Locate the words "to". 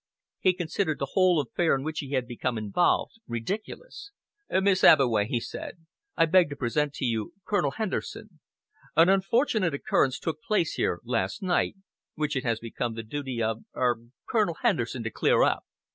6.49-6.55, 6.95-7.05, 15.03-15.11